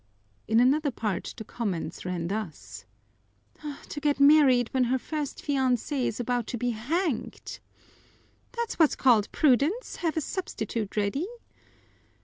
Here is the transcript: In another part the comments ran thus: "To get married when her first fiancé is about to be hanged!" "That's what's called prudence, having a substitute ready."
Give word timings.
In 0.47 0.59
another 0.59 0.89
part 0.89 1.31
the 1.37 1.43
comments 1.43 2.05
ran 2.05 2.27
thus: 2.27 2.85
"To 3.89 3.99
get 3.99 4.19
married 4.19 4.69
when 4.73 4.85
her 4.85 4.97
first 4.97 5.37
fiancé 5.43 6.05
is 6.05 6.19
about 6.19 6.47
to 6.47 6.57
be 6.57 6.71
hanged!" 6.71 7.59
"That's 8.53 8.79
what's 8.79 8.95
called 8.95 9.31
prudence, 9.31 9.97
having 9.97 10.17
a 10.17 10.21
substitute 10.21 10.97
ready." 10.97 11.27